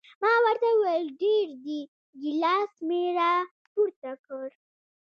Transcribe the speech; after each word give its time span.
ما 0.21 0.33
ورته 0.43 0.67
وویل 0.73 1.07
ډېر 1.21 1.47
دي، 1.65 1.79
ګیلاس 2.21 2.73
مې 2.87 3.03
را 3.17 3.33
پورته 3.71 4.11
کړ. 4.25 4.47